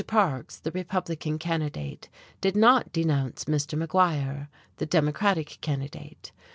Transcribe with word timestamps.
Parks, 0.07 0.57
the 0.57 0.71
Republican 0.71 1.37
candidate, 1.37 2.09
did 2.41 2.55
not 2.55 2.91
denounce 2.91 3.45
Mr. 3.45 3.77
MacGuire, 3.77 4.47
the 4.77 4.87
Democratic 4.87 5.59
candidate. 5.61 6.31